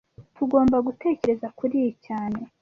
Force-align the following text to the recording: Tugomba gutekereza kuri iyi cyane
Tugomba 0.35 0.77
gutekereza 0.87 1.47
kuri 1.57 1.73
iyi 1.81 1.93
cyane 2.05 2.39